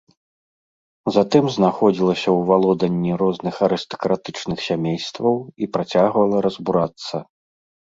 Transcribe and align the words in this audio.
Затым 1.17 1.45
знаходзілася 1.57 2.23
ў 2.23 2.39
валоданні 2.53 3.13
розных 3.23 3.55
арыстакратычных 3.69 4.57
сямействаў 4.71 5.33
і 5.61 5.65
працягвала 5.77 6.37
разбурацца. 6.49 7.15